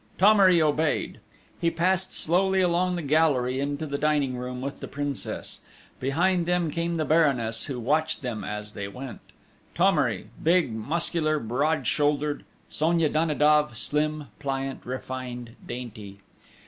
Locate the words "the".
2.95-3.03, 3.85-3.99, 4.79-4.87, 6.95-7.05